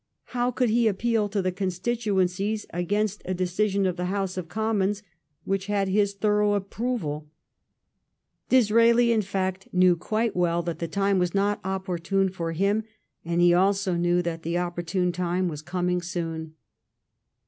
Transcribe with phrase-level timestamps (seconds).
[0.33, 5.03] How could he appeal to the constituencies against a decision of the House of Commons
[5.43, 7.29] which had his thorough approval?
[8.49, 12.83] Dis raeli, in fact, knew quite well that the time was not opportune for him,
[13.23, 16.55] and he also knew that the oppor tune time was coming soon.